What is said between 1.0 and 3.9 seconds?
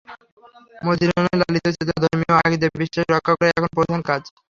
নয়, লালিত চেতনা ও ধর্মীয় আকীদা-বিশ্বাস রক্ষা করাই এখন